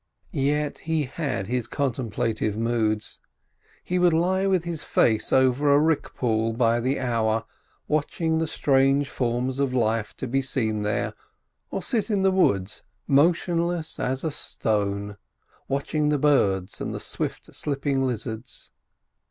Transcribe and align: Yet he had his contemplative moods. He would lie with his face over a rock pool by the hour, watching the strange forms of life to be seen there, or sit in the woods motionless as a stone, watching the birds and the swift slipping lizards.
Yet 0.31 0.79
he 0.89 1.03
had 1.03 1.45
his 1.45 1.67
contemplative 1.67 2.57
moods. 2.57 3.19
He 3.83 3.99
would 3.99 4.13
lie 4.13 4.47
with 4.47 4.63
his 4.63 4.83
face 4.83 5.31
over 5.31 5.71
a 5.71 5.77
rock 5.77 6.15
pool 6.15 6.53
by 6.53 6.79
the 6.79 6.99
hour, 6.99 7.45
watching 7.87 8.39
the 8.39 8.47
strange 8.47 9.11
forms 9.11 9.59
of 9.59 9.75
life 9.75 10.15
to 10.17 10.25
be 10.27 10.41
seen 10.41 10.81
there, 10.81 11.13
or 11.69 11.83
sit 11.83 12.09
in 12.09 12.23
the 12.23 12.31
woods 12.31 12.81
motionless 13.05 13.99
as 13.99 14.23
a 14.23 14.31
stone, 14.31 15.17
watching 15.67 16.09
the 16.09 16.17
birds 16.17 16.81
and 16.81 16.95
the 16.95 16.99
swift 16.99 17.53
slipping 17.55 18.01
lizards. 18.01 18.71